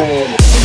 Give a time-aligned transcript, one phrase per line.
[0.00, 0.59] cold.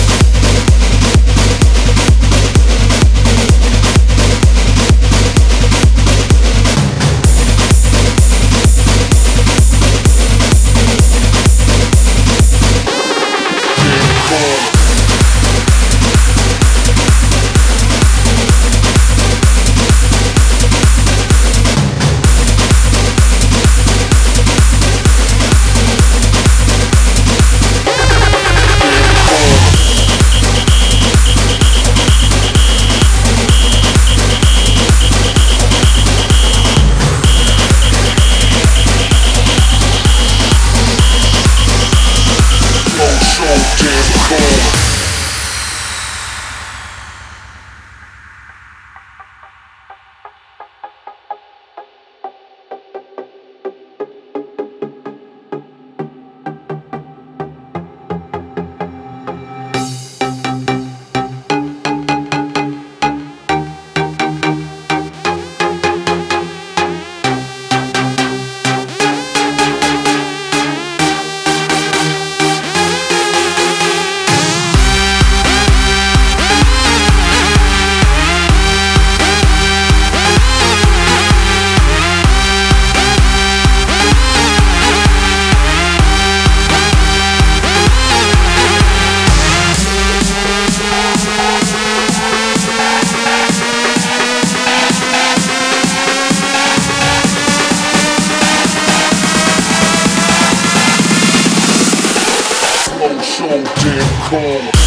[103.85, 104.84] Damn cold.